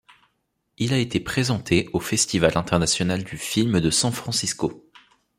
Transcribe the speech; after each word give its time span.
Il 0.79 0.95
a 0.95 0.97
été 0.97 1.19
présenté 1.19 1.87
au 1.93 1.99
festival 1.99 2.57
international 2.57 3.23
du 3.23 3.37
film 3.37 3.79
de 3.79 3.91
San 3.91 4.11
Francisco. 4.11 4.83